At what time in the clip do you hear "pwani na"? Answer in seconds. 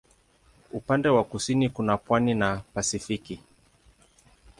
1.97-2.61